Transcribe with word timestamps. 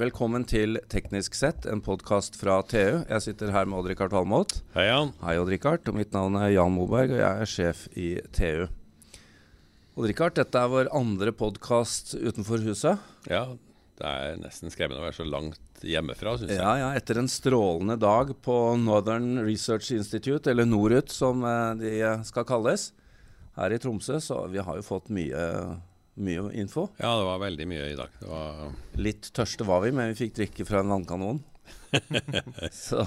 Velkommen 0.00 0.46
til 0.48 0.78
Teknisk 0.88 1.34
sett, 1.36 1.66
en 1.68 1.82
podkast 1.84 2.38
fra 2.40 2.62
TU. 2.64 3.02
Jeg 3.04 3.20
sitter 3.20 3.50
her 3.52 3.66
med 3.68 3.76
Odd-Rikard 3.76 4.14
Valmot. 4.14 4.54
Hei, 4.72 4.86
Jan. 4.86 5.10
Hei, 5.20 5.34
Odd-Rikard. 5.36 5.90
Mitt 5.92 6.14
navn 6.16 6.38
er 6.40 6.54
Jan 6.54 6.72
Moberg, 6.72 7.12
og 7.12 7.20
jeg 7.20 7.42
er 7.44 7.50
sjef 7.50 7.82
i 7.92 8.06
TU. 8.32 8.70
Odd-Rikard, 9.92 10.38
dette 10.38 10.56
er 10.56 10.70
vår 10.72 10.88
andre 10.96 11.34
podkast 11.36 12.14
utenfor 12.16 12.64
huset. 12.64 13.04
Ja, 13.28 13.42
det 14.00 14.08
er 14.08 14.40
nesten 14.40 14.72
skremmende 14.72 15.02
å 15.02 15.04
være 15.04 15.18
så 15.18 15.28
langt 15.28 15.84
hjemmefra, 15.84 16.38
syns 16.40 16.54
jeg. 16.54 16.62
Ja, 16.62 16.72
ja, 16.80 16.88
etter 16.96 17.20
en 17.20 17.28
strålende 17.28 17.98
dag 18.00 18.32
på 18.48 18.58
Northern 18.80 19.42
Research 19.44 19.92
Institute, 19.92 20.48
eller 20.48 20.72
NORUT 20.72 21.12
som 21.12 21.44
eh, 21.44 21.68
de 21.84 21.94
skal 22.32 22.48
kalles, 22.48 22.94
her 23.60 23.76
i 23.76 23.82
Tromsø. 23.84 24.16
Så 24.24 24.40
vi 24.56 24.64
har 24.64 24.80
jo 24.80 24.88
fått 24.88 25.12
mye, 25.12 25.44
mye 26.20 26.44
info. 26.60 26.88
Ja, 26.98 27.14
det 27.18 27.24
var 27.28 27.40
veldig 27.42 27.66
mye 27.70 27.86
i 27.92 27.96
dag. 27.96 28.12
Det 28.20 28.28
var 28.28 29.00
Litt 29.00 29.30
tørste 29.34 29.66
var 29.68 29.82
vi, 29.84 29.94
men 29.96 30.12
vi 30.12 30.18
fikk 30.24 30.36
drikke 30.40 30.66
fra 30.68 30.82
en 30.82 30.92
vannkanon. 30.92 31.40
Så 32.72 33.02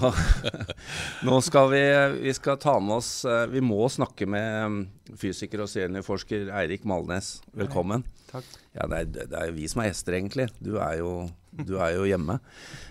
nå 1.26 1.38
skal 1.44 1.70
vi, 1.72 1.82
vi 2.22 2.34
skal 2.34 2.58
ta 2.62 2.76
med 2.80 2.94
oss 2.96 3.10
eh, 3.28 3.42
Vi 3.50 3.60
må 3.62 3.84
snakke 3.92 4.28
med 4.30 4.46
mm, 4.72 4.78
fysiker 5.18 5.64
og 5.64 5.70
seniorforsker 5.70 6.50
Eirik 6.62 6.86
Malnes. 6.88 7.36
Velkommen. 7.54 8.06
Takk. 8.30 8.46
Ja, 8.74 8.86
det 8.90 9.00
er, 9.00 9.10
det 9.32 9.40
er 9.42 9.54
vi 9.54 9.66
som 9.70 9.82
er 9.82 9.90
gjester, 9.90 10.18
egentlig. 10.18 10.48
Du 10.58 10.76
er 10.78 11.00
jo, 11.00 11.10
du 11.50 11.76
er 11.78 11.96
jo 11.98 12.06
hjemme. 12.08 12.38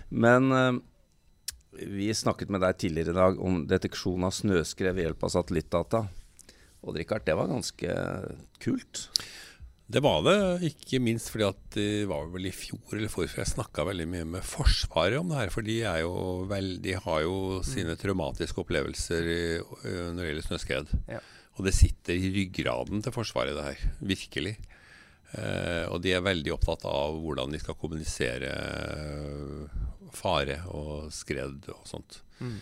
Men 0.08 0.52
eh, 0.56 0.76
vi 1.76 2.12
snakket 2.16 2.52
med 2.52 2.64
deg 2.64 2.78
tidligere 2.80 3.12
i 3.12 3.20
dag 3.20 3.40
om 3.42 3.64
deteksjon 3.68 4.24
av 4.24 4.36
snøskred 4.36 4.96
ved 4.96 5.10
hjelp 5.10 5.26
av 5.28 5.34
satellittdata. 5.34 6.06
Og 6.86 6.96
Richard, 6.96 7.24
det 7.26 7.34
var 7.36 7.50
ganske 7.50 7.96
kult. 8.62 9.08
Det 9.86 10.02
var 10.02 10.24
det, 10.26 10.38
ikke 10.66 10.98
minst 10.98 11.30
fordi 11.30 11.44
at 11.46 11.60
det 11.76 12.08
var 12.10 12.26
vel 12.32 12.48
i 12.48 12.54
fjor 12.54 12.96
eller 12.96 13.10
forfjor 13.10 13.44
jeg 13.44 13.52
snakka 13.52 13.84
veldig 13.86 14.06
mye 14.10 14.26
med 14.34 14.46
Forsvaret 14.46 15.20
om 15.20 15.30
det 15.30 15.38
her. 15.38 15.52
For 15.54 15.66
de, 15.66 15.76
er 15.86 16.00
jo 16.02 16.14
vel, 16.50 16.72
de 16.82 16.96
har 16.98 17.20
jo 17.22 17.60
sine 17.66 17.94
traumatiske 18.00 18.64
opplevelser 18.64 19.30
når 19.86 20.18
det 20.18 20.30
gjelder 20.32 20.48
snøskred. 20.48 20.90
Ja. 21.12 21.20
Og 21.56 21.68
det 21.68 21.76
sitter 21.76 22.18
i 22.18 22.32
ryggraden 22.34 23.04
til 23.04 23.14
Forsvaret, 23.14 23.54
det 23.56 23.68
her. 23.68 23.84
Virkelig. 24.10 24.56
Eh, 25.38 25.84
og 25.90 26.02
de 26.04 26.12
er 26.16 26.24
veldig 26.24 26.52
opptatt 26.54 26.84
av 26.90 27.16
hvordan 27.22 27.54
de 27.54 27.60
skal 27.62 27.78
kommunisere 27.78 28.50
fare 30.16 30.60
og 30.74 31.12
skred 31.14 31.70
og 31.72 31.86
sånt. 31.88 32.20
Mm. 32.40 32.58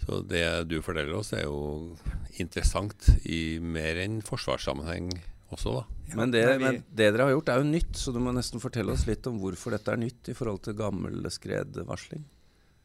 Så 0.00 0.22
det 0.24 0.46
du 0.70 0.78
forteller 0.84 1.18
oss, 1.18 1.34
er 1.36 1.44
jo 1.44 1.96
interessant 2.40 3.10
i 3.28 3.58
mer 3.60 4.00
enn 4.00 4.20
forsvarssammenheng 4.24 5.12
også, 5.54 5.72
da. 5.80 6.16
Men 6.16 6.32
det, 6.34 6.44
men 6.46 6.62
men 6.62 6.82
det 6.90 7.10
dere 7.12 7.28
har 7.28 7.34
gjort 7.36 7.50
er 7.52 7.62
jo 7.62 7.70
nytt, 7.70 7.94
så 7.96 8.12
du 8.14 8.18
må 8.22 8.32
nesten 8.34 8.62
fortelle 8.62 8.94
oss 8.94 9.06
litt 9.06 9.26
om 9.30 9.38
hvorfor 9.42 9.74
dette 9.76 9.92
er 9.92 10.00
nytt 10.00 10.30
i 10.32 10.36
forhold 10.36 10.62
til 10.66 10.78
gammel 10.78 11.26
skredvarsling. 11.30 12.24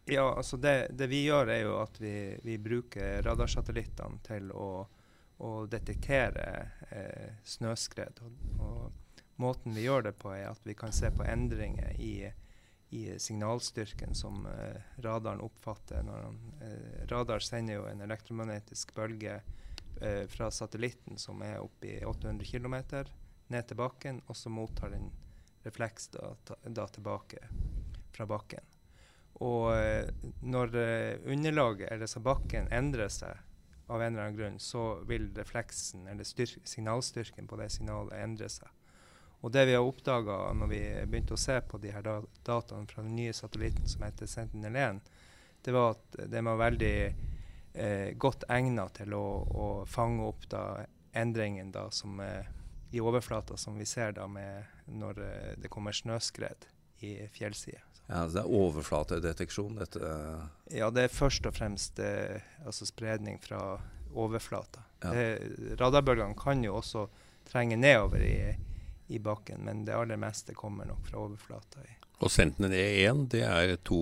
Ja, 0.05 0.35
altså 0.37 0.57
det, 0.57 0.87
det 0.93 1.07
vi 1.09 1.23
gjør, 1.25 1.49
er 1.49 1.63
jo 1.63 1.79
at 1.81 1.97
vi, 2.01 2.35
vi 2.45 2.59
bruker 2.61 3.23
radarsatellittene 3.25 4.21
til 4.25 4.51
å, 4.53 4.85
å 5.41 5.51
detektere 5.69 6.45
eh, 6.93 7.31
snøskred. 7.41 8.21
Og, 8.21 8.61
og 8.61 9.21
måten 9.41 9.73
vi 9.73 9.87
gjør 9.87 10.11
det 10.11 10.13
på, 10.21 10.29
er 10.35 10.51
at 10.51 10.61
vi 10.67 10.77
kan 10.77 10.93
se 10.93 11.09
på 11.09 11.25
endringer 11.25 11.97
i, 11.97 12.29
i 12.93 13.03
signalstyrken 13.17 14.13
som 14.13 14.45
eh, 14.51 14.77
radaren 15.01 15.41
oppfatter. 15.41 16.05
Når 16.05 16.27
han, 16.27 16.39
eh, 16.61 17.01
radar 17.09 17.41
sender 17.41 17.79
jo 17.79 17.89
en 17.89 18.05
elektromagnetisk 18.05 18.93
bølge 18.93 19.39
eh, 20.01 20.25
fra 20.27 20.51
satellitten 20.51 21.17
som 21.21 21.41
er 21.45 21.61
oppe 21.63 21.87
i 21.87 22.05
800 22.05 22.45
km, 22.45 22.75
ned 23.47 23.67
til 23.67 23.77
bakken, 23.77 24.21
og 24.27 24.37
så 24.37 24.49
mottar 24.49 24.93
den 24.93 25.11
refleks 25.65 26.07
da, 26.13 26.33
da 26.65 26.87
tilbake 26.87 27.41
fra 28.15 28.27
bakken. 28.29 28.63
Og 29.43 29.73
eh, 29.75 30.07
når 30.41 30.77
eh, 30.79 31.31
underlaget, 31.31 31.91
eller 31.91 32.09
så 32.09 32.21
bakken, 32.23 32.69
endrer 32.71 33.11
seg 33.11 33.35
av 33.87 34.01
en 34.01 34.13
eller 34.13 34.23
annen 34.23 34.37
grunn, 34.37 34.59
så 34.59 35.01
vil 35.05 35.27
refleksen, 35.35 36.07
eller 36.07 36.25
styr- 36.25 36.61
signalstyrken 36.63 37.47
på 37.47 37.59
det 37.59 37.69
signalet, 37.73 38.15
endre 38.23 38.49
seg. 38.49 38.69
Og 39.45 39.51
det 39.53 39.67
vi 39.69 39.75
har 39.77 39.85
oppdaga 39.85 40.39
når 40.57 40.71
vi 40.71 40.81
begynte 41.05 41.35
å 41.35 41.41
se 41.41 41.59
på 41.61 41.77
de 41.77 41.91
her 41.93 42.01
da 42.05 42.15
dataene 42.47 42.89
fra 42.89 43.03
den 43.05 43.13
nye 43.17 43.33
satellitten 43.35 43.85
som 43.89 44.05
heter 44.07 44.29
Sentinel-1, 44.29 45.03
det 45.65 45.73
var 45.75 45.93
at 45.93 46.17
den 46.31 46.47
var 46.49 46.61
veldig 46.61 46.95
eh, 47.75 48.13
godt 48.17 48.45
egnet 48.49 48.99
til 48.99 49.13
å, 49.13 49.25
å 49.45 49.67
fange 49.89 50.25
opp 50.25 50.47
da 50.51 50.85
endringen 51.15 51.71
da 51.71 51.89
som 51.91 52.19
eh, 52.19 52.45
i 52.91 53.01
overflata 53.01 53.57
som 53.57 53.77
vi 53.77 53.85
ser 53.85 54.15
da 54.15 54.27
med 54.27 54.63
når 54.85 55.21
eh, 55.23 55.51
det 55.61 55.71
kommer 55.71 55.95
snøskred 55.95 56.67
i 57.03 57.17
fjellsider. 57.31 57.83
Ja, 58.05 58.27
så 58.27 58.35
Det 58.37 58.41
er 58.43 58.53
overflatedeteksjon, 58.53 59.79
dette. 59.81 60.09
Ja, 60.71 60.91
det 60.93 61.07
er 61.07 61.13
først 61.13 61.47
og 61.49 61.55
fremst 61.57 61.99
eh, 61.99 62.41
altså 62.65 62.85
spredning 62.85 63.39
fra 63.41 63.79
overflata. 64.15 64.83
Ja. 65.03 65.11
Radarbølgene 65.79 66.37
kan 66.39 66.63
jo 66.63 66.77
også 66.79 67.07
trenge 67.49 67.77
nedover 67.77 68.23
i, 68.23 68.37
i 69.15 69.19
bakken, 69.23 69.63
men 69.65 69.85
det 69.87 69.95
aller 69.95 70.19
meste 70.21 70.53
kommer 70.57 70.85
nok 70.89 71.05
fra 71.07 71.21
overflata. 71.23 71.81
i. 71.85 71.93
Og 72.23 72.31
Sentinel 72.31 72.71
E1 72.71 73.25
det 73.33 73.41
er 73.43 73.73
to, 73.83 73.97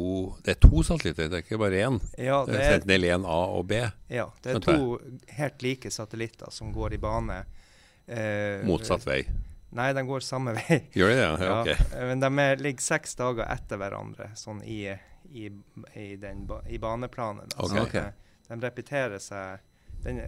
det 0.45 0.53
er 0.55 0.59
to 0.61 0.83
satellitter, 0.85 1.29
det 1.31 1.39
er 1.39 1.45
ikke 1.47 1.57
bare 1.61 1.79
én. 1.87 1.95
Ja, 2.21 2.43
Det 2.45 2.55
er 2.55 2.59
er, 2.61 2.75
Sentinel 2.77 3.07
1A 3.09 3.37
og 3.57 3.65
B. 3.71 3.79
ja, 4.13 4.27
det 4.43 4.53
er 4.55 4.59
to 4.61 4.99
helt 5.39 5.63
like 5.65 5.89
satellitter 5.91 6.51
som 6.53 6.73
går 6.75 6.93
i 6.93 7.01
bane. 7.01 7.39
eh, 8.07 8.61
Motsatt 8.67 9.05
vei. 9.07 9.23
Nei, 9.73 9.87
de 9.97 10.03
går 10.05 10.21
samme 10.21 10.53
vei. 10.59 10.83
Gjør 10.93 11.09
de 11.09 11.15
det? 11.15 11.23
Ja, 11.25 11.37
Ja, 11.47 11.61
ok. 11.61 11.67
eh, 11.95 12.05
Men 12.11 12.19
de 12.21 12.29
er, 12.45 12.55
ligger 12.61 12.81
seks 12.85 13.15
dager 13.15 13.47
etter 13.49 13.77
hverandre, 13.81 14.29
sånn 14.37 14.61
i, 14.63 14.83
i, 15.33 15.47
i, 15.97 16.15
den, 16.21 16.45
i 16.69 16.77
baneplanet. 16.77 17.55
Da. 17.55 17.65
Ok. 17.81 17.95
Så 17.97 17.97
de, 17.97 18.55
de 18.59 18.61
repeterer 18.67 19.19
seg 19.23 19.59
den, 20.03 20.19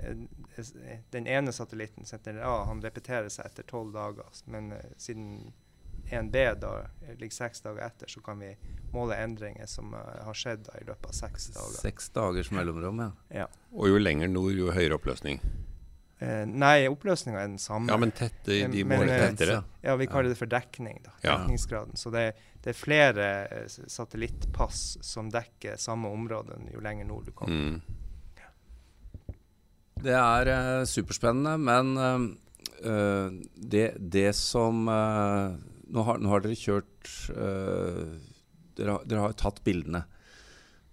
eh, 0.58 0.97
den 1.12 1.28
ene 1.28 1.52
satellitten, 1.52 2.06
Sentinel 2.06 2.44
A, 2.47 2.63
han 2.69 2.81
repeterer 2.81 3.30
seg 3.30 3.46
etter 3.52 3.63
tolv 3.69 3.94
dager. 3.96 4.31
Men 4.46 4.72
uh, 4.72 4.80
siden 4.97 5.53
1B 6.12 6.44
da 6.62 6.72
ligger 7.18 7.34
seks 7.36 7.62
dager 7.66 7.85
etter, 7.88 8.08
så 8.12 8.22
kan 8.22 8.40
vi 8.40 8.53
måle 8.94 9.18
endringer 9.18 9.66
som 9.69 9.94
uh, 9.94 10.02
har 10.25 10.38
skjedd 10.38 10.68
da, 10.69 10.80
i 10.81 10.88
løpet 10.88 11.12
av 11.12 11.18
seks 11.18 11.47
dager. 11.56 11.78
Seks 11.81 12.09
dagers 12.16 12.52
mellomrom, 12.56 13.00
ja. 13.06 13.12
Ja. 13.44 13.47
Og 13.74 13.90
jo 13.91 14.02
lenger 14.02 14.31
nord, 14.31 14.53
jo 14.58 14.72
høyere 14.75 15.00
oppløsning. 15.00 15.41
Uh, 16.22 16.46
nei, 16.47 16.85
oppløsninga 16.88 17.41
er 17.41 17.50
den 17.50 17.59
samme. 17.59 17.91
Ja, 17.91 17.97
men 18.00 18.14
tette, 18.16 18.53
de 18.72 18.84
Men- 18.88 19.02
måler 19.02 19.18
eh, 19.18 19.25
tettere. 19.34 19.64
Ja, 19.84 19.97
vi 20.00 20.08
kaller 20.08 20.31
det 20.31 20.38
for 20.40 20.47
dekning. 20.47 21.02
da, 21.03 21.12
Ja. 21.22 21.38
Dekningsgraden. 21.41 21.97
Så 22.00 22.09
det, 22.14 22.30
det 22.64 22.72
er 22.72 22.78
flere 22.80 23.25
eh, 23.52 23.68
satellittpass 23.68 24.97
som 25.03 25.30
dekker 25.30 25.75
samme 25.78 26.08
område 26.08 26.56
jo 26.72 26.80
lenger 26.80 27.06
nord 27.06 27.25
du 27.25 27.31
kommer. 27.31 27.53
Mm. 27.53 27.81
Det 30.06 30.14
er 30.16 30.50
uh, 30.54 30.86
superspennende, 30.88 31.56
men 31.58 32.36
eh, 32.86 33.30
det, 33.56 33.86
det 34.00 34.30
som 34.38 34.84
nå, 34.86 36.02
har, 36.10 36.20
nå 36.22 36.30
har 36.30 36.44
dere 36.44 36.58
kjørt 36.60 37.10
dere, 38.76 38.92
har, 38.92 39.06
dere 39.08 39.24
har 39.24 39.34
tatt 39.40 39.64
bildene. 39.66 40.04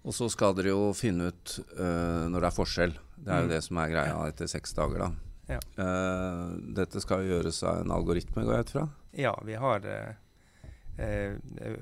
Og 0.03 0.15
så 0.15 0.27
skal 0.31 0.55
dere 0.57 0.73
jo 0.73 0.89
finne 0.97 1.29
ut 1.31 1.53
når 1.77 2.39
det 2.43 2.47
er 2.49 2.55
forskjell. 2.55 2.95
Det 3.23 3.29
er 3.31 3.43
jo 3.43 3.47
Mm. 3.47 3.51
det 3.53 3.59
som 3.63 3.77
er 3.79 3.91
greia 3.93 4.15
etter 4.27 4.49
seks 4.51 4.73
dager, 4.75 5.05
da. 5.05 5.09
Ja. 5.53 5.59
Dette 6.75 6.99
skal 7.03 7.23
jo 7.23 7.35
gjøres 7.37 7.61
av 7.67 7.83
en 7.83 7.93
algoritme, 7.95 8.43
går 8.43 8.57
jeg 8.57 8.65
ut 8.67 8.73
fra? 8.75 8.83
Ja, 9.15 9.33
vi 9.47 9.55
har 9.59 9.85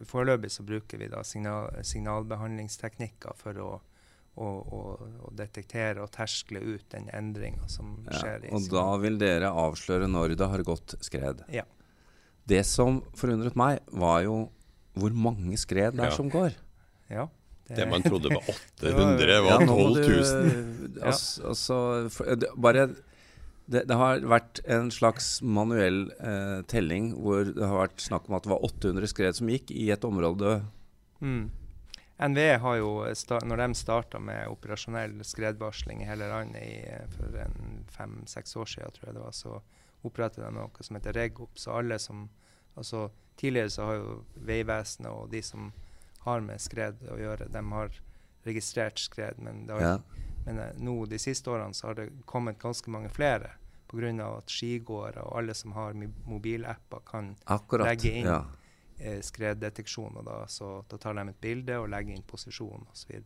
Foreløpig 0.08 0.52
så 0.54 0.64
bruker 0.64 1.02
vi 1.02 1.10
da 1.12 1.24
signal, 1.28 1.70
signalbehandlingsteknikker 1.84 3.36
for 3.40 3.58
å, 3.62 3.72
å, 4.38 4.48
å, 4.48 4.80
å 5.28 5.32
detektere 5.36 6.02
og 6.04 6.12
terskle 6.16 6.62
ut 6.64 6.86
den 6.94 7.10
endringa 7.14 7.68
som 7.68 7.98
Ja, 8.08 8.20
skjer. 8.22 8.46
i 8.48 8.54
og 8.56 8.70
da 8.72 8.86
vil 9.04 9.18
dere 9.22 9.50
avsløre 9.52 10.08
når 10.08 10.36
det 10.40 10.48
har 10.54 10.64
gått 10.64 10.96
skred. 11.04 11.44
Ja. 11.52 11.64
Det 12.48 12.64
som 12.66 13.02
forundret 13.16 13.56
meg, 13.60 13.80
var 13.92 14.24
jo 14.26 14.50
hvor 14.98 15.14
mange 15.16 15.56
skred 15.60 15.96
det 15.96 16.04
er 16.08 16.10
Ja. 16.12 16.16
som 16.18 16.30
går. 16.32 16.56
Ja, 17.12 17.28
Det 17.72 17.86
man 17.90 18.04
trodde 18.04 18.28
var 18.34 18.44
800, 18.82 19.42
var 19.46 19.66
12 19.66 20.02
000. 20.10 20.98
Altså, 21.02 21.48
altså, 21.54 21.78
det, 22.36 22.50
bare 22.60 22.88
det, 23.72 23.86
det 23.88 23.96
har 23.96 24.20
vært 24.28 24.60
en 24.68 24.90
slags 24.92 25.42
manuell 25.42 26.10
eh, 26.20 26.62
telling 26.68 27.14
hvor 27.16 27.46
det 27.48 27.64
har 27.64 27.78
vært 27.88 28.02
snakk 28.04 28.28
om 28.28 28.36
at 28.36 28.44
det 28.44 28.52
var 28.52 28.66
800 28.68 29.08
skred 29.08 29.38
som 29.38 29.48
gikk 29.52 29.72
i 29.72 29.90
et 29.94 30.04
område. 30.04 30.58
Mm. 31.24 31.50
NVE 32.22 32.58
har 32.62 32.76
jo, 32.78 32.90
når 33.50 33.58
de 33.58 33.76
starta 33.76 34.20
med 34.22 34.48
operasjonell 34.52 35.16
skredvarsling 35.26 36.04
i 36.04 36.06
hele 36.10 36.28
landet 36.30 36.62
i, 36.62 36.76
eh, 36.86 37.08
for 37.16 37.38
fem-seks 37.98 38.56
år 38.56 38.66
siden, 38.70 38.92
tror 38.94 39.08
jeg 39.10 39.16
det 39.18 39.24
var, 39.24 39.32
så 39.34 39.62
opprettet 40.06 40.44
de 40.46 40.52
noe 40.54 40.86
som 40.86 40.96
heter 40.98 41.14
REGOP. 41.18 41.58
Så 41.58 41.74
alle 41.78 42.00
som 42.00 42.30
altså 42.78 43.10
Tidligere 43.42 43.70
så 43.74 43.86
har 43.88 43.96
jo 43.96 44.10
Vegvesenet 44.46 45.10
og 45.10 45.30
de 45.32 45.40
som 45.42 45.72
har 46.26 46.42
med 46.46 46.62
skred 46.62 47.00
å 47.10 47.16
gjøre, 47.18 47.48
de 47.50 47.62
har 47.72 47.96
registrert 48.46 49.00
skred. 49.02 49.40
Men, 49.42 49.66
det 49.66 49.74
har, 49.74 49.82
Ja. 49.82 49.98
men 50.46 50.60
eh, 50.60 50.74
nå 50.78 51.06
de 51.10 51.18
siste 51.18 51.50
årene 51.50 51.74
så 51.74 51.88
har 51.88 51.96
det 51.96 52.10
kommet 52.26 52.60
ganske 52.60 52.92
mange 52.92 53.10
flere. 53.10 53.56
Pga. 53.92 54.38
at 54.38 54.48
skigåere 54.48 55.24
og 55.24 55.38
alle 55.38 55.54
som 55.54 55.72
har 55.72 55.94
mobilapper, 56.26 57.00
kan 57.06 57.36
Akkurat. 57.46 57.88
Legge 57.88 58.12
inn. 58.12 58.26
Ja. 58.26 58.46
Eh, 59.02 59.20
skreddeteksjon. 59.26 60.18
og 60.22 60.26
da, 60.26 60.40
så, 60.48 60.84
da 60.90 60.98
tar 61.02 61.18
de 61.18 61.28
et 61.30 61.42
bilde 61.42 61.78
og 61.82 61.90
legger 61.92 62.16
inn 62.16 62.24
posisjon 62.28 62.88
osv. 62.92 63.22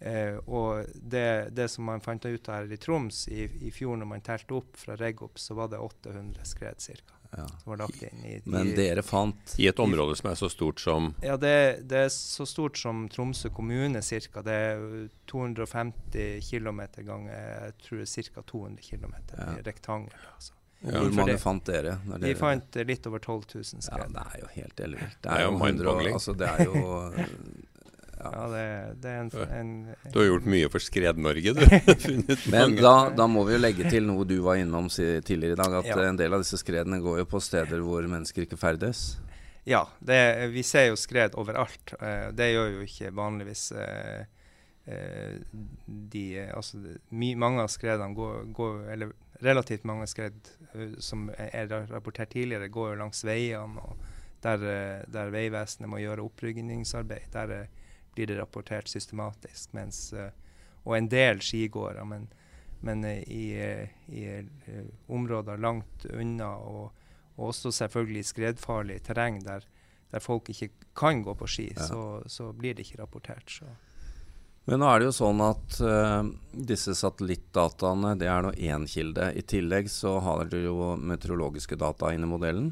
Eh, 0.00 0.36
og 0.46 0.84
det, 0.94 1.50
det, 1.56 1.68
som 1.72 1.88
man 1.90 2.00
fant 2.04 2.24
ut 2.24 2.46
her 2.52 2.70
i 2.70 2.76
Troms 2.78 3.24
i, 3.28 3.48
i 3.66 3.70
fjor, 3.74 3.96
når 3.98 4.06
man 4.12 4.22
telte 4.22 4.54
opp 4.60 4.76
fra 4.78 4.94
Reggopp, 4.96 5.40
så 5.42 5.56
var 5.58 5.72
det 5.72 5.80
800 5.82 6.44
skred 6.46 6.78
ca. 6.78 7.14
Ja. 7.36 7.44
som 7.48 7.70
var 7.74 7.76
lagt 7.82 8.02
inn. 8.02 8.22
I, 8.24 8.38
Men 8.48 8.70
dere 8.72 9.02
fant 9.04 9.52
I 9.60 9.66
et 9.68 9.80
område 9.84 10.14
som 10.16 10.30
er 10.30 10.38
så 10.40 10.48
stort 10.48 10.80
som 10.80 11.10
ja, 11.20 11.34
det, 11.36 11.82
det 11.84 11.98
er 12.06 12.12
så 12.14 12.46
stort 12.48 12.78
som 12.80 13.02
Tromsø 13.12 13.50
kommune 13.52 14.00
ca. 14.00 14.42
Det 14.46 14.54
er 14.54 14.86
250 15.28 16.40
km 16.48 16.80
ganger 17.04 17.34
jeg 17.34 17.74
tror 17.84 18.00
det 18.00 18.08
er 18.08 18.30
ca. 18.32 18.46
200 18.54 18.86
km 18.86 19.14
Ja. 19.36 19.50
i 19.58 19.66
rektangel. 19.66 20.14
Altså. 20.34 20.54
Ja, 20.80 21.00
Hvor 21.00 21.10
mange 21.14 21.32
det- 21.32 21.40
fant 21.42 21.64
dere? 21.66 21.98
når 22.06 22.20
Vi 22.22 22.34
fant 22.38 22.76
eh, 22.76 22.84
litt 22.86 23.06
over 23.06 23.18
12 23.18 23.44
000 23.54 23.64
Ja, 23.90 24.04
det 24.06 24.22
er 24.26 24.40
jo 24.44 24.46
helt 24.54 24.80
ellevilt. 24.80 25.16
Det 25.22 25.30
er 25.32 25.40
jo 25.42 25.50
jo 25.50 25.56
100 25.56 25.64
mind-boggling. 25.64 26.14
Altså, 26.14 26.36
det 26.38 26.48
er 26.48 26.64
jo 26.64 26.84
Ja, 28.18 28.30
ja. 28.34 28.46
det, 28.50 29.00
det 29.02 29.10
er 29.14 29.20
en, 29.20 29.28
en 29.60 29.94
Du 30.12 30.18
har 30.18 30.26
gjort 30.26 30.46
mye 30.50 30.68
for 30.72 30.82
Skred-Norge, 30.82 31.52
du. 31.54 31.60
Funnet 32.04 32.46
Men 32.50 32.74
da, 32.76 32.94
da 33.14 33.26
må 33.30 33.44
vi 33.46 33.54
jo 33.54 33.60
legge 33.62 33.86
til 33.92 34.08
noe 34.08 34.24
du 34.26 34.40
var 34.42 34.58
innom 34.58 34.88
tidligere 34.90 35.54
i 35.54 35.60
dag, 35.60 35.76
at 35.82 35.86
Ja. 35.86 35.98
en 36.08 36.18
del 36.18 36.34
av 36.34 36.42
disse 36.42 36.58
skredene 36.58 36.98
går 37.04 37.20
jo 37.22 37.28
på 37.30 37.38
steder 37.40 37.78
hvor 37.86 38.02
mennesker 38.10 38.42
ikke 38.42 38.58
ferdes. 38.58 39.20
Ja, 39.68 39.84
det, 40.00 40.18
vi 40.50 40.62
ser 40.66 40.88
jo 40.88 40.96
skred 40.98 41.34
overalt. 41.38 41.94
Eh, 42.00 42.30
det 42.34 42.50
gjør 42.56 42.72
jo 42.80 42.86
ikke 42.88 43.12
vanligvis 43.14 43.68
eh, 43.76 44.24
eh, 44.88 45.38
de 45.86 46.24
eh, 46.42 46.50
Altså 46.56 46.80
my, 47.12 47.34
mange 47.38 47.62
av 47.62 47.68
skredene 47.70 48.14
går, 48.16 48.46
går 48.56 48.78
Eller 48.94 49.12
relativt 49.40 49.84
mange 49.84 50.06
skred 50.06 50.48
eh, 50.74 50.96
som 50.98 51.28
er, 51.38 51.50
er 51.52 51.86
rapportert 51.90 52.30
tidligere, 52.34 52.68
går 52.68 52.92
jo 52.94 53.00
langs 53.02 53.24
veiene. 53.24 53.80
og 53.80 53.96
Der, 54.42 54.62
eh, 54.62 55.04
der 55.10 55.30
Vegvesenet 55.30 55.88
må 55.90 55.98
gjøre 55.98 56.22
opprydningsarbeid. 56.26 57.30
Der 57.32 57.50
eh, 57.60 57.66
blir 58.14 58.26
det 58.26 58.38
rapportert 58.38 58.88
systematisk. 58.88 59.72
Mens, 59.74 60.12
og 60.84 60.96
en 60.96 61.08
del 61.08 61.40
skigåere. 61.40 62.04
Men, 62.06 62.28
men 62.80 63.04
i, 63.04 63.54
i 64.08 64.22
områder 65.08 65.56
langt 65.58 66.06
unna 66.14 66.54
og 66.56 66.92
og 67.38 67.52
også 67.52 67.70
selvfølgelig 67.70 68.24
skredfarlig 68.26 69.02
terreng 69.06 69.36
der, 69.44 69.62
der 70.10 70.18
folk 70.18 70.48
ikke 70.50 70.68
kan 70.98 71.22
gå 71.22 71.34
på 71.38 71.46
ski, 71.46 71.68
Ja. 71.76 71.84
så, 71.86 72.22
så 72.26 72.52
blir 72.52 72.74
det 72.74 72.86
ikke 72.86 73.02
rapportert. 73.02 73.50
Så. 73.50 73.64
Men 74.68 74.82
nå 74.82 74.88
er 74.90 75.00
det 75.00 75.08
jo 75.08 75.16
sånn 75.16 75.40
at 75.40 75.78
uh, 75.80 76.26
disse 76.52 76.92
satellittdataene 76.98 78.12
det 78.20 78.28
er 78.28 78.44
nå 78.44 78.52
én 78.52 78.84
kilde. 78.90 79.30
I 79.32 79.42
tillegg 79.48 79.88
så 79.88 80.18
har 80.20 80.44
dere 80.44 80.68
jo 80.68 80.92
meteorologiske 81.00 81.78
data 81.80 82.12
inne 82.12 82.28
i 82.28 82.32
modellen. 82.34 82.68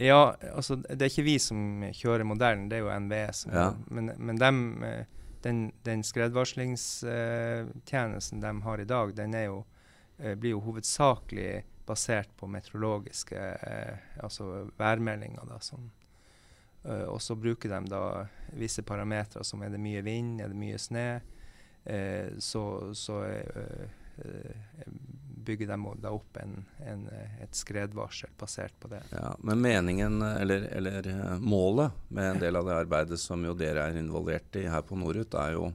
Ja, 0.00 0.32
altså 0.54 0.76
det 0.80 0.96
er 0.96 1.10
ikke 1.10 1.26
vi 1.26 1.38
som 1.42 1.82
kjører 1.92 2.24
modellen, 2.24 2.68
det 2.70 2.76
er 2.78 2.82
jo 2.86 2.98
NVE. 3.04 3.32
Som, 3.36 3.52
Ja. 3.52 3.74
Men, 3.92 4.06
men 4.16 4.36
dem, 4.40 4.82
eh, 4.82 5.04
den, 5.44 5.72
den 5.84 6.02
skredvarslingstjenesten 6.02 8.40
de 8.40 8.62
har 8.64 8.78
i 8.80 8.88
dag, 8.88 9.14
den 9.16 9.32
jo, 9.36 9.64
eh, 10.18 10.34
blir 10.40 10.50
jo 10.56 10.60
hovedsakelig 10.64 11.64
basert 11.84 12.28
på 12.40 12.46
meteorologiske 12.48 13.36
altså 14.24 14.72
værmeldinger. 14.78 15.44
Da, 15.44 15.54
eh, 15.60 15.99
og 16.82 17.20
så 17.20 17.36
bruker 17.36 17.68
de 17.68 17.92
da 17.92 18.02
visse 18.56 18.82
parametere 18.86 19.44
som 19.44 19.62
er 19.62 19.74
det 19.74 19.80
mye 19.82 20.00
vind, 20.06 20.40
er 20.40 20.48
det 20.52 20.58
mye 20.58 20.78
snø. 20.80 21.08
Eh, 21.84 22.36
så 22.38 22.94
så 22.96 23.22
eh, 23.24 23.86
eh, 24.24 24.86
bygger 25.44 25.66
de 25.66 25.94
da 26.02 26.12
opp 26.12 26.36
en, 26.36 26.64
en, 26.86 27.06
eh, 27.08 27.42
et 27.42 27.54
skredvarsel 27.56 28.30
basert 28.38 28.74
på 28.80 28.88
det. 28.92 29.02
Ja, 29.10 29.34
Men 29.38 29.60
meningen, 29.60 30.22
eller, 30.22 30.68
eller 30.76 31.08
eh, 31.08 31.38
målet 31.38 31.92
med 32.08 32.30
en 32.30 32.42
del 32.42 32.56
av 32.56 32.68
det 32.68 32.76
arbeidet 32.84 33.20
som 33.20 33.44
jo 33.44 33.54
dere 33.56 33.88
er 33.88 34.00
involvert 34.00 34.60
i 34.60 34.66
her 34.68 34.84
på 34.86 34.98
Norut, 35.00 35.34
er 35.34 35.56
jo 35.56 35.70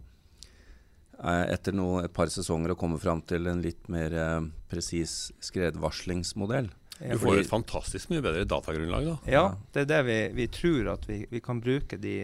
eh, 1.20 1.46
etter 1.56 1.76
noe, 1.76 2.06
et 2.06 2.14
par 2.14 2.32
sesonger 2.32 2.76
å 2.76 2.80
komme 2.80 3.02
fram 3.02 3.24
til 3.26 3.50
en 3.50 3.64
litt 3.66 3.90
mer 3.92 4.14
eh, 4.14 4.42
presis 4.72 5.34
skredvarslingsmodell. 5.44 6.70
Du 7.00 7.20
får 7.20 7.36
jo 7.36 7.42
et 7.44 7.50
fantastisk 7.50 8.12
mye 8.14 8.24
bedre 8.24 8.46
datagrunnlag, 8.48 9.08
da. 9.10 9.16
Ja, 9.28 9.44
det 9.76 9.82
er 9.84 9.88
det 9.90 9.98
vi, 10.08 10.18
vi 10.38 10.46
tror 10.48 10.94
at 10.94 11.08
vi, 11.10 11.18
vi 11.28 11.42
kan 11.44 11.60
bruke 11.60 12.00
de, 12.00 12.16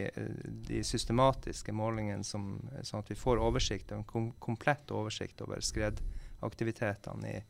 de 0.67 0.79
systematiske 0.87 1.75
målingene 1.75 2.23
som, 2.23 2.53
sånn 2.79 3.03
at 3.03 3.11
vi 3.11 3.19
får 3.19 3.41
oversikt, 3.43 3.91
en 3.91 4.05
kom, 4.07 4.29
komplett 4.39 4.93
oversikt 4.95 5.43
over 5.43 5.59
skredaktivitetene 5.65 7.33
i, 7.33 7.41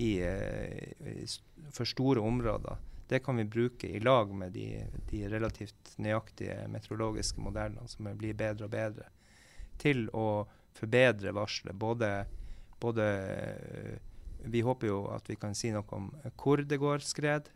i, 0.00 0.10
eh, 0.24 1.12
i, 1.12 1.28
for 1.76 1.88
store 1.88 2.24
områder. 2.24 2.80
Det 3.06 3.20
kan 3.22 3.36
vi 3.36 3.44
bruke 3.44 3.92
i 3.92 4.00
lag 4.00 4.32
med 4.34 4.56
de, 4.56 4.80
de 5.12 5.26
relativt 5.28 5.92
nøyaktige 6.00 6.64
meteorologiske 6.72 7.44
modellene 7.44 7.84
som 7.92 8.08
blir 8.16 8.34
bedre 8.34 8.64
og 8.64 8.72
bedre, 8.72 9.12
til 9.76 10.08
å 10.16 10.46
forbedre 10.76 11.36
varselet. 11.36 11.76
Både, 11.76 12.14
både 12.80 13.12
eh, 13.12 13.96
Vi 14.46 14.60
håper 14.66 14.86
jo 14.90 14.98
at 15.14 15.28
vi 15.30 15.36
kan 15.36 15.54
si 15.54 15.70
noe 15.74 15.84
om 15.96 16.10
hvor 16.36 16.62
det 16.64 16.78
går 16.82 17.02
skred, 17.04 17.48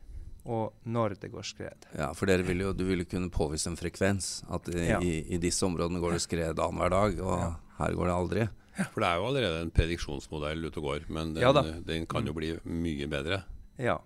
og 0.44 0.72
når 0.88 1.18
det 1.20 1.28
går 1.32 1.44
skred. 1.44 1.86
Ja, 1.98 2.12
for 2.16 2.26
dere 2.30 2.42
vil 2.46 2.62
jo, 2.64 2.72
du 2.72 2.84
vil 2.88 3.02
jo 3.04 3.08
kunne 3.10 3.28
påvise 3.30 3.68
en 3.70 3.76
frekvens. 3.76 4.42
At 4.50 4.68
i, 4.72 4.86
Ja. 4.88 5.00
i, 5.04 5.18
i 5.34 5.38
disse 5.38 5.62
områdene 5.66 6.00
går 6.00 6.16
det 6.16 6.22
skred 6.24 6.58
annenhver 6.58 6.90
dag, 6.90 7.20
og 7.20 7.38
Ja. 7.38 7.50
her 7.78 7.92
går 7.98 8.06
det 8.08 8.14
aldri. 8.14 8.48
For 8.94 9.00
det 9.02 9.08
er 9.10 9.16
jo 9.20 9.26
allerede 9.28 9.60
en 9.66 9.70
prediksjonsmodell 9.70 10.64
ute 10.64 10.78
og 10.80 10.84
går, 10.86 11.08
men 11.12 11.34
den, 11.34 11.42
Ja 11.42 11.52
den 11.52 12.06
kan 12.06 12.24
jo 12.26 12.32
bli 12.32 12.54
mye 12.64 13.06
bedre. 13.10 13.42
Ja. 13.78 13.98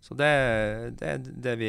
Så 0.00 0.14
det, 0.16 0.96
det 0.98 1.06
er 1.06 1.18
det 1.20 1.52
vi 1.60 1.68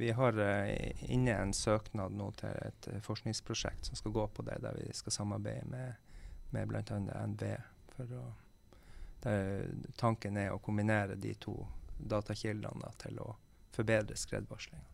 Vi 0.00 0.10
har 0.16 0.32
eh, 0.40 1.02
inne 1.12 1.34
en 1.42 1.52
søknad 1.52 2.10
nå 2.16 2.30
til 2.40 2.48
et 2.64 2.88
forskningsprosjekt 3.04 3.84
som 3.90 3.94
skal 4.00 4.12
gå 4.16 4.24
på 4.32 4.42
det, 4.46 4.56
der 4.64 4.78
vi 4.80 4.88
skal 4.96 5.12
samarbeide 5.12 5.68
med, 5.68 5.92
med 6.56 6.68
bl.a. 6.70 7.26
NVE. 7.26 7.58
For 7.94 8.04
å, 8.16 8.24
tanken 9.98 10.36
er 10.38 10.52
å 10.54 10.60
kombinere 10.62 11.16
de 11.18 11.32
to 11.40 11.56
datakildene 11.98 12.82
da, 12.84 12.92
til 13.00 13.18
å 13.24 13.32
forbedre 13.74 14.16
skredvarslinga. 14.18 14.84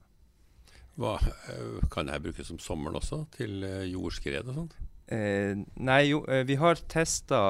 Hva, 1.01 1.17
eh, 1.23 1.85
kan 1.91 2.09
dette 2.09 2.21
brukes 2.21 2.49
som 2.49 2.59
sommeren 2.61 2.99
også, 3.01 3.25
til 3.37 3.65
eh, 3.65 3.87
jordskred 3.91 4.49
og 4.49 4.59
sånt? 4.59 4.77
Eh, 5.13 5.57
nei, 5.75 6.03
jo, 6.09 6.23
eh, 6.29 6.45
vi 6.49 6.57
har 6.61 6.81
testa 6.89 7.41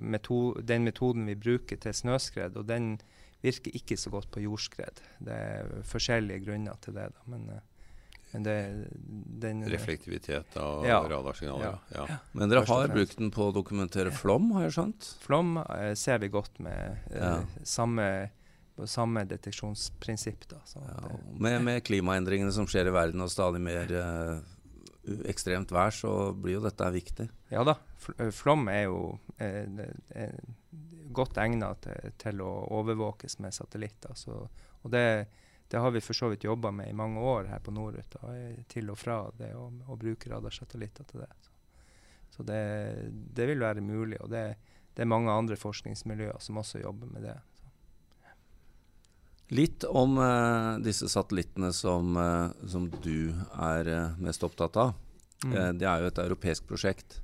meto 0.00 0.54
den 0.60 0.84
metoden 0.84 1.26
vi 1.28 1.36
bruker 1.36 1.80
til 1.80 1.96
snøskred, 1.96 2.56
og 2.56 2.68
den 2.68 2.94
virker 3.42 3.76
ikke 3.76 3.96
så 3.96 4.12
godt 4.12 4.30
på 4.34 4.44
jordskred. 4.44 5.00
Det 5.18 5.34
er 5.34 5.74
forskjellige 5.88 6.44
grunner 6.44 6.76
til 6.80 6.96
det. 6.96 7.08
Da, 7.14 7.24
eh, 7.24 7.30
men 7.32 7.48
det, 8.32 8.56
den 9.42 9.64
Reflektivitet 9.68 10.56
av 10.56 10.84
Ja. 10.86 11.00
radarsignaler? 11.08 11.78
Ja. 11.94 12.06
ja. 12.08 12.18
Men 12.32 12.48
dere 12.52 12.64
har 12.68 12.88
brukt 12.88 13.16
den 13.18 13.30
på 13.34 13.48
å 13.48 13.54
dokumentere 13.54 14.12
flom, 14.14 14.52
har 14.52 14.68
jeg 14.68 14.76
skjønt? 14.76 15.08
Flom 15.24 15.56
eh, 15.58 15.94
ser 15.98 16.18
vi 16.22 16.28
godt 16.28 16.60
med 16.62 16.96
eh, 17.10 17.18
Ja. 17.18 17.32
samme, 17.64 18.30
samme 18.86 19.24
deteksjonsprinsipp. 19.28 20.46
Da, 20.48 20.60
Ja, 20.76 21.08
det, 21.08 21.18
med, 21.40 21.62
med 21.64 21.82
klimaendringene 21.84 22.52
som 22.52 22.66
skjer 22.70 22.86
i 22.86 22.94
verden 22.94 23.20
og 23.20 23.30
stadig 23.30 23.60
mer 23.60 23.90
eh, 23.92 24.40
ekstremt 25.28 25.72
vær, 25.74 25.90
så 25.90 26.32
blir 26.36 26.58
jo 26.58 26.64
dette 26.64 26.90
viktig. 26.94 27.28
ja 27.50 27.64
da, 27.64 27.74
eh, 28.18 28.30
flom 28.30 28.68
er 28.68 28.84
jo 28.84 29.18
eh, 29.38 29.66
er 30.14 30.34
godt 31.12 31.38
egnet 31.42 31.80
til, 31.82 32.12
til 32.22 32.40
å 32.46 32.50
overvåkes 32.78 33.40
med 33.42 33.52
satellitter. 33.56 34.14
Så, 34.14 34.36
og 34.84 34.90
det, 34.94 35.26
det 35.70 35.78
har 35.78 35.92
vi 35.94 36.02
for 36.02 36.18
så 36.18 36.28
vidt 36.32 36.44
jobba 36.44 36.72
med 36.74 36.90
i 36.90 36.96
mange 36.96 37.20
år 37.22 37.46
her 37.52 37.60
på 37.62 37.70
Norut. 37.70 38.16
Til 38.68 38.90
og 38.90 38.98
fra 38.98 39.20
det 39.38 39.52
å, 39.54 39.68
å 39.70 39.96
bruke 39.98 40.30
radarsatellitter 40.32 41.06
til 41.06 41.22
det. 41.22 41.30
Så, 41.44 41.52
så 42.34 42.46
det, 42.48 42.62
det 43.08 43.46
vil 43.52 43.62
være 43.62 43.84
mulig. 43.84 44.18
Og 44.18 44.32
det, 44.32 44.42
det 44.96 45.04
er 45.04 45.12
mange 45.12 45.30
andre 45.30 45.58
forskningsmiljøer 45.60 46.42
som 46.42 46.58
også 46.58 46.82
jobber 46.82 47.12
med 47.14 47.28
det. 47.28 47.36
Litt 49.54 49.86
om 49.86 50.18
eh, 50.22 50.72
disse 50.82 51.06
satellittene 51.10 51.70
som, 51.74 52.18
eh, 52.18 52.66
som 52.70 52.88
du 53.02 53.30
er 53.54 53.88
eh, 53.90 54.18
mest 54.22 54.42
opptatt 54.46 54.78
av. 54.78 54.92
Mm. 55.44 55.54
Eh, 55.54 55.70
det 55.78 55.86
er 55.86 56.02
jo 56.02 56.10
et 56.10 56.22
europeisk 56.22 56.66
prosjekt. 56.70 57.20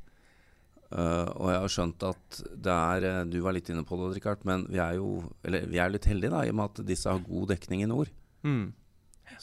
Uh, 0.86 1.26
og 1.34 1.48
jeg 1.50 1.58
har 1.58 1.72
skjønt 1.74 2.04
at 2.06 2.36
det 2.62 2.70
er 2.70 3.24
Du 3.26 3.40
var 3.42 3.56
litt 3.56 3.66
inne 3.72 3.82
på 3.82 3.96
det, 3.98 4.12
Richard, 4.14 4.44
men 4.46 4.68
vi 4.70 4.78
er 4.78 5.00
jo 5.00 5.16
eller 5.42 5.64
vi 5.66 5.80
er 5.82 5.90
litt 5.90 6.06
heldige 6.06 6.30
da, 6.30 6.44
i 6.46 6.52
og 6.52 6.60
med 6.60 6.68
at 6.70 6.86
disse 6.86 7.10
har 7.10 7.24
god 7.26 7.50
dekning 7.50 7.82
i 7.82 7.88
nord. 7.90 8.12
Mm. 8.46 8.70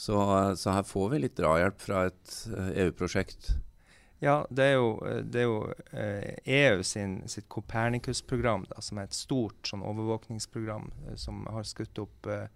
Så, 0.00 0.16
så 0.56 0.74
her 0.74 0.82
får 0.88 1.10
vi 1.12 1.20
litt 1.26 1.36
drahjelp 1.38 1.80
fra 1.80 2.06
et 2.08 2.34
eh, 2.56 2.70
EU-prosjekt. 2.84 3.52
Ja, 4.24 4.46
det 4.50 4.64
er 4.64 4.78
jo, 4.78 4.88
det 5.28 5.42
er 5.42 5.48
jo 5.50 5.58
eh, 5.92 6.36
EU 6.48 6.82
sin, 6.86 7.18
sitt 7.28 7.48
Copernicus-program, 7.52 8.64
som 8.80 8.98
er 8.98 9.10
et 9.10 9.16
stort 9.16 9.68
sånn 9.68 9.84
overvåkningsprogram 9.84 10.88
eh, 11.04 11.18
som 11.20 11.44
har 11.52 11.66
skutt 11.68 12.00
opp 12.00 12.30
eh, 12.32 12.46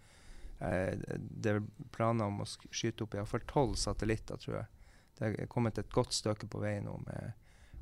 Det 0.58 1.52
er 1.52 1.60
planer 1.94 2.32
om 2.32 2.40
å 2.42 2.48
skyte 2.48 3.04
opp 3.04 3.14
iallfall 3.14 3.44
tolv 3.50 3.76
satellitter, 3.78 4.40
tror 4.40 4.56
jeg. 4.62 4.70
Det 5.18 5.28
er 5.28 5.52
kommet 5.52 5.78
et 5.78 5.92
godt 5.92 6.16
stykke 6.16 6.48
på 6.50 6.62
vei 6.62 6.78
nå. 6.82 6.96
med 7.04 7.36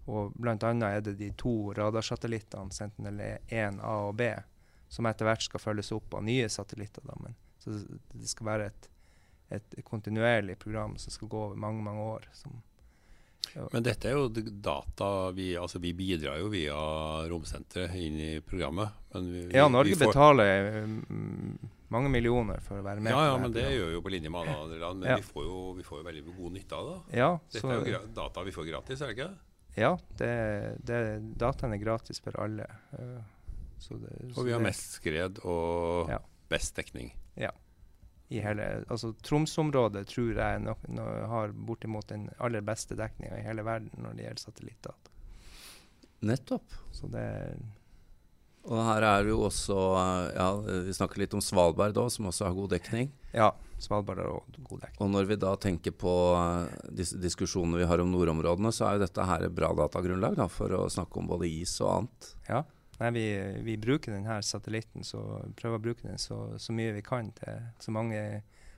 og 0.06 0.36
annet 0.46 0.84
er 0.86 1.00
det 1.02 1.16
de 1.18 1.32
to 1.34 1.72
radarsatellittene, 1.74 2.70
Sentinel-1 2.70 3.80
A 3.82 3.94
og 4.06 4.14
B, 4.20 4.28
som 4.88 5.06
etter 5.10 5.26
hvert 5.26 5.42
skal 5.42 5.62
følges 5.62 5.90
opp 5.96 6.14
av 6.14 6.22
nye 6.26 6.46
satellitter. 6.48 7.02
Da. 7.06 7.16
Men, 7.22 7.34
så 7.66 7.98
det 8.14 8.30
skal 8.30 8.46
være 8.46 8.70
et, 8.70 8.88
et 9.58 9.76
kontinuerlig 9.86 10.56
program 10.62 10.96
som 11.02 11.12
skal 11.14 11.28
gå 11.32 11.42
over 11.50 11.58
mange, 11.60 11.82
mange 11.82 12.06
år. 12.14 12.26
Som, 12.34 12.56
Men 13.72 13.82
dette 13.86 14.10
er 14.10 14.16
jo 14.18 14.28
data 14.30 15.30
vi, 15.36 15.52
altså 15.56 15.78
vi 15.82 15.92
bidrar 15.96 16.40
jo 16.42 16.48
via 16.52 16.74
Romsenteret 17.30 17.94
inn 17.94 18.18
i 18.20 18.32
programmet. 18.40 18.90
Men 19.14 19.30
vi, 19.32 19.44
ja, 19.54 19.68
Norge 19.70 19.94
vi 19.94 20.00
får, 20.00 20.12
betaler 20.12 20.82
mm, 20.86 21.70
mange 21.94 22.10
millioner 22.10 22.58
for 22.64 22.80
å 22.80 22.84
være 22.86 23.00
med. 23.00 23.12
Ja, 23.14 23.22
ja, 23.30 23.36
men 23.38 23.52
det 23.54 23.62
programmet. 23.62 23.78
gjør 23.80 23.92
jo 23.94 24.02
på 24.02 24.12
linje 24.16 24.30
med 24.34 24.40
alle 24.42 24.56
andre 24.66 24.78
land. 24.82 25.00
Men 25.04 25.10
Ja. 25.12 25.16
vi, 25.22 25.28
får 25.30 25.44
jo, 25.46 25.60
vi 25.78 25.86
får 25.86 26.00
jo 26.02 26.06
veldig 26.10 26.24
god 26.36 26.56
nytte 26.58 26.80
av 26.80 26.88
det. 26.90 26.98
Ja, 27.22 27.30
Dette 27.52 27.62
så, 27.62 27.70
er 27.70 27.92
jo 27.94 28.00
data 28.18 28.42
vi 28.50 28.56
får 28.56 28.70
gratis, 28.72 29.00
er 29.02 29.12
det 29.12 29.18
ikke? 29.18 29.30
ja 29.76 29.90
det, 30.16 30.30
det, 30.88 30.98
dataen 31.36 31.74
er 31.76 31.80
gratis 31.82 32.18
for 32.24 32.32
alle. 32.40 32.64
eh, 32.96 33.18
så 33.78 33.98
det, 34.00 34.08
så 34.32 34.40
Og 34.40 34.46
vi 34.48 34.54
har 34.56 34.62
mest 34.64 34.94
skred 34.96 35.38
og 35.44 36.08
Ja. 36.08 36.18
Best 36.52 36.76
dekning. 36.78 37.12
i 38.28 38.40
hele, 38.42 38.84
altså 38.90 39.12
Tromsø-området 39.22 40.06
tror 40.10 40.34
jeg 40.34 40.62
no, 40.64 40.74
no, 40.90 41.04
har 41.30 41.54
bortimot 41.54 42.08
den 42.10 42.26
aller 42.42 42.64
beste 42.66 42.98
dekninga 42.98 43.38
i 43.38 43.46
hele 43.46 43.62
verden 43.66 44.02
når 44.02 44.16
det 44.16 44.26
gjelder 44.26 44.46
satellitter. 44.48 44.96
Nettopp. 46.26 46.74
Så 46.96 47.06
det 47.12 47.26
Og 48.66 48.80
her 48.82 49.04
er 49.04 49.22
det 49.22 49.30
jo 49.30 49.44
også 49.46 49.76
Ja, 50.34 50.48
vi 50.88 50.94
snakker 50.96 51.20
litt 51.22 51.36
om 51.36 51.44
Svalbard 51.44 51.94
da, 51.94 52.08
som 52.10 52.26
også 52.26 52.48
har 52.48 52.56
god 52.56 52.72
dekning. 52.74 53.12
Ja, 53.36 53.52
Svalbard 53.78 54.18
har 54.18 54.32
også 54.32 54.64
god 54.64 54.82
dekning. 54.88 55.02
Og 55.04 55.12
når 55.12 55.30
vi 55.30 55.38
da 55.38 55.52
tenker 55.60 55.94
på 55.94 56.14
eh, 56.34 56.78
disse 56.98 57.20
diskusjonene 57.20 57.78
vi 57.78 57.86
har 57.86 58.02
om 58.02 58.10
nordområdene, 58.10 58.72
så 58.74 58.88
er 58.88 58.96
jo 58.96 59.04
dette 59.04 59.26
her 59.28 59.46
et 59.46 59.54
bra 59.54 59.70
datagrunnlag 59.76 60.38
da, 60.40 60.48
for 60.50 60.72
å 60.72 60.86
snakke 60.90 61.20
om 61.20 61.28
både 61.30 61.50
is 61.60 61.76
og 61.84 61.92
annet. 61.92 62.32
Ja. 62.48 62.64
Nei, 62.98 63.10
vi, 63.12 63.26
vi 63.66 63.76
bruker 63.76 64.14
denne 64.14 64.38
satellitten, 64.42 65.04
så 65.04 65.20
prøver 65.58 65.80
å 65.80 65.84
bruke 65.88 66.06
den 66.06 66.20
så, 66.20 66.38
så 66.58 66.72
mye 66.72 66.94
vi 66.96 67.04
kan 67.04 67.28
til 67.36 67.66
så 67.82 67.92
mange 67.92 68.22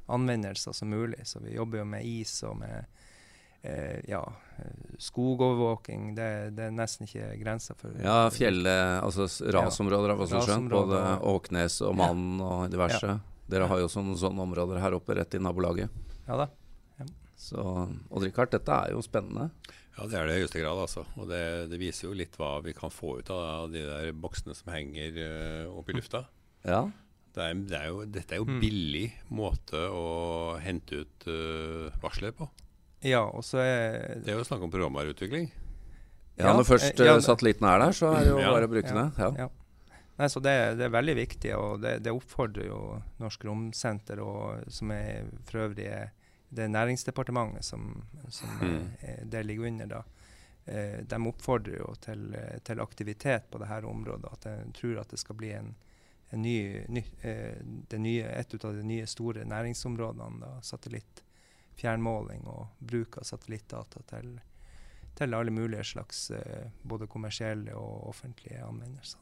anvendelser 0.08 0.74
som 0.74 0.90
mulig. 0.90 1.20
Så 1.28 1.42
vi 1.44 1.54
jobber 1.54 1.82
jo 1.82 1.86
med 1.86 2.06
is 2.08 2.32
og 2.48 2.56
med 2.58 2.86
eh, 3.62 4.00
ja, 4.10 4.24
eh, 4.58 4.92
skogovervåking. 4.98 6.12
Det, 6.18 6.28
det 6.56 6.66
er 6.66 6.74
nesten 6.74 7.06
ikke 7.06 7.30
grenser 7.42 7.78
for 7.78 7.94
Ja, 8.02 8.20
fjellet, 8.34 8.98
altså 9.04 9.28
rasområder 9.54 10.14
har 10.14 10.20
vi 10.20 10.28
også 10.28 10.44
skjønt. 10.48 10.72
Både 10.72 11.02
Åknes 11.34 11.80
og 11.86 11.98
Mann 12.00 12.40
og 12.42 12.68
diverse. 12.72 13.18
Dere 13.48 13.68
har 13.70 13.80
jo 13.80 13.88
også 13.88 14.04
noen 14.04 14.18
sånne 14.20 14.44
områder 14.44 14.82
her 14.82 14.96
oppe 14.98 15.16
rett 15.16 15.38
i 15.38 15.42
nabolaget. 15.42 16.08
Ja 16.28 16.42
da. 16.42 16.50
Så 17.38 17.62
Odd-Rikard, 18.10 18.50
dette 18.50 18.74
er 18.74 18.96
jo 18.96 19.02
spennende. 19.04 19.52
Ja, 19.98 20.06
det 20.06 20.14
er 20.20 20.28
det 20.30 20.36
i 20.36 20.42
høyeste 20.44 20.60
grad, 20.62 20.78
altså. 20.78 21.02
Og 21.18 21.26
det, 21.28 21.42
det 21.72 21.78
viser 21.80 22.06
jo 22.08 22.14
litt 22.14 22.36
hva 22.38 22.52
vi 22.62 22.72
kan 22.76 22.92
få 22.94 23.16
ut 23.18 23.30
av 23.34 23.66
de 23.72 23.82
der 23.82 24.12
boksene 24.14 24.54
som 24.54 24.70
henger 24.70 25.16
uh, 25.18 25.76
opp 25.80 25.88
i 25.90 25.96
lufta. 25.98 26.20
Ja. 26.64 26.84
Det 27.34 27.42
er, 27.44 27.54
det 27.70 27.76
er 27.80 27.88
jo, 27.90 28.04
dette 28.06 28.34
er 28.34 28.40
jo 28.40 28.46
Mm. 28.48 28.60
billig 28.62 29.06
måte 29.34 29.80
å 29.90 30.04
hente 30.62 31.02
ut 31.02 31.26
uh, 31.28 31.90
varsler 32.02 32.30
på. 32.34 32.46
Ja, 33.06 33.24
og 33.26 33.42
så 33.46 33.58
er 33.62 34.20
Det 34.24 34.32
er 34.32 34.38
jo 34.38 34.46
snakk 34.46 34.62
om 34.66 34.70
programvareutvikling. 34.72 35.50
ja, 36.38 36.52
når 36.54 36.64
først 36.66 36.98
ja, 36.98 37.14
eh, 37.16 37.20
satellitten 37.22 37.66
er 37.66 37.78
der, 37.82 37.92
så 37.94 38.12
er 38.14 38.24
det 38.24 38.30
jo 38.32 38.38
Ja. 38.40 38.50
bare 38.54 38.66
å 38.66 38.70
bruke 38.70 38.88
Ja, 38.94 39.02
det. 39.02 39.18
Ja. 39.18 39.32
ja. 39.46 39.48
Nei, 40.18 40.26
så 40.26 40.40
det, 40.42 40.54
det 40.78 40.86
er 40.88 40.94
veldig 40.94 41.14
viktig, 41.14 41.52
og 41.58 41.80
det, 41.82 42.02
det 42.02 42.10
oppfordrer 42.14 42.66
jo 42.66 42.78
Norsk 43.20 43.44
Romsenter, 43.46 44.18
og, 44.22 44.64
som 44.70 44.90
er 44.90 45.26
for 45.46 45.60
øvrig 45.68 45.86
er 45.86 46.10
det 46.48 46.64
er 46.64 46.68
Næringsdepartementet 46.72 47.64
som, 47.64 48.02
som 48.28 48.48
Mm. 48.60 48.88
eh, 49.00 49.24
det 49.24 49.42
ligger 49.46 49.66
under. 49.66 49.86
da. 49.86 50.02
Eh, 50.64 51.02
de 51.04 51.26
oppfordrer 51.26 51.78
jo 51.78 51.94
til, 52.00 52.34
eh, 52.34 52.58
til 52.64 52.80
aktivitet 52.80 53.50
på 53.50 53.58
dette 53.58 53.86
området. 53.86 54.32
At 54.32 54.40
de 54.40 54.72
tror 54.72 55.00
at 55.00 55.08
det 55.10 55.18
skal 55.18 55.36
bli 55.36 55.52
en, 55.52 55.74
en 56.30 56.42
ny, 56.42 56.84
ny, 56.88 57.04
eh, 57.22 57.56
det 57.88 57.98
nye, 58.00 58.22
et 58.24 58.64
av 58.64 58.74
de 58.74 58.82
nye 58.82 59.06
store 59.06 59.44
næringsområdene. 59.44 60.40
da, 60.40 60.60
Satellittfjernmåling 60.62 62.46
og 62.46 62.66
bruk 62.78 63.18
av 63.18 63.22
satellittdata 63.24 64.02
til, 64.06 64.40
til 65.14 65.34
alle 65.34 65.50
mulige 65.50 65.84
slags 65.84 66.30
eh, 66.30 66.68
både 66.82 67.06
kommersielle 67.06 67.74
og 67.74 68.08
offentlige 68.08 68.64
anvendelser. 68.64 69.18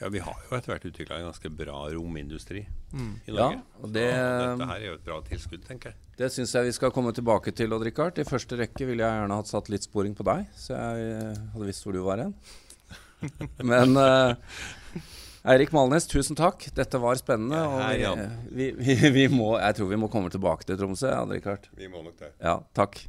Ja, 0.00 0.08
Vi 0.12 0.20
har 0.20 0.36
jo 0.44 0.56
etter 0.56 0.74
hvert 0.74 0.84
utvikla 0.90 1.18
en 1.20 1.28
ganske 1.30 1.50
bra 1.56 1.78
romindustri 1.94 2.66
Mm. 2.92 3.14
i 3.26 3.32
Ja, 3.34 3.46
og 3.82 3.92
det, 3.92 4.04
Så 4.12 4.58
dette 4.58 4.66
her 4.70 4.76
er 4.80 4.86
jo 4.86 4.94
et 4.94 5.04
bra 5.04 5.20
tilskudd, 5.22 5.64
tenker 5.66 5.90
jeg. 5.90 5.96
det 6.16 6.28
syns 6.32 6.52
jeg 6.54 6.64
vi 6.64 6.72
skal 6.72 6.90
komme 6.90 7.12
tilbake 7.12 7.52
til, 7.52 7.72
Odd-Rikard. 7.72 8.18
I 8.18 8.24
første 8.24 8.56
rekke 8.56 8.86
ville 8.86 9.02
jeg 9.02 9.20
gjerne 9.20 9.36
hatt 9.36 9.50
satellittsporing 9.50 10.14
på 10.16 10.24
deg, 10.24 10.46
så 10.54 10.76
jeg 10.76 11.10
eh, 11.16 11.42
hadde 11.52 11.66
visst 11.66 11.84
hvor 11.84 11.92
du 11.92 12.02
var 12.04 12.22
hen. 12.22 12.34
Men 13.72 13.96
uh, 13.96 14.34
Eirik 15.46 15.72
Malnes, 15.72 16.06
tusen 16.06 16.36
takk. 16.36 16.68
Dette 16.76 17.00
var 17.00 17.16
spennende. 17.16 17.58
Ja, 17.98 18.14
vi, 18.50 18.70
vi, 18.76 18.96
vi, 19.10 19.26
må, 19.28 19.58
jeg 19.58 19.76
tror 19.80 19.88
vi 19.92 19.96
må 20.00 20.08
komme 20.12 20.30
tilbake 20.30 20.64
til 20.68 20.78
Tromsø, 20.80 21.10
Odd-Rikard. 21.10 21.68
Vi 21.76 21.88
må 21.88 22.02
nok 22.06 22.16
det. 22.20 22.32
Ja, 22.40 22.60
takk. 22.76 23.02